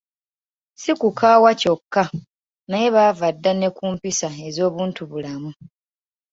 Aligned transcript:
Si 0.81 0.91
kukaawa 1.01 1.51
kyokka 1.61 2.03
naye 2.69 2.87
baava 2.95 3.27
dda 3.35 3.51
ne 3.55 3.67
ku 3.75 3.83
mpisa 3.93 4.27
ez’obuntubulamu. 4.47 5.51